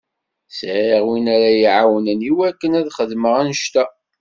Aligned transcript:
Sɛiɣ 0.57 1.03
win 1.07 1.25
ara 1.35 1.49
yi-iɛawnen 1.51 2.27
i 2.29 2.31
wakken 2.37 2.77
ad 2.79 2.91
xedmeɣ 2.97 3.33
annect-a. 3.41 3.85